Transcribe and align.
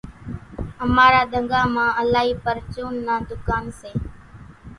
امارا 0.83 1.21
ۮنڳا 1.31 1.61
مان 1.73 1.89
الائِي 2.01 2.31
پرچونَ 2.43 2.93
نا 3.07 3.15
ۮُڪان 3.27 3.63
سي۔ 3.79 3.91